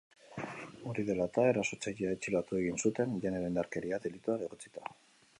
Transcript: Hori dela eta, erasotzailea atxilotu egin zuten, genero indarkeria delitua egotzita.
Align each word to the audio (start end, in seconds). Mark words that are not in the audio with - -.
Hori 0.91 1.03
dela 1.09 1.25
eta, 1.31 1.43
erasotzailea 1.49 2.13
atxilotu 2.17 2.57
egin 2.61 2.81
zuten, 2.87 3.13
genero 3.25 3.51
indarkeria 3.51 4.01
delitua 4.07 4.39
egotzita. 4.47 4.89